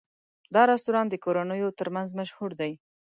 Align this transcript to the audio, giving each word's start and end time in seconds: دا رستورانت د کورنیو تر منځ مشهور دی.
دا 0.53 0.61
رستورانت 0.71 1.09
د 1.11 1.15
کورنیو 1.23 1.69
تر 1.79 1.87
منځ 1.95 2.07
مشهور 2.19 2.51
دی. 2.61 2.71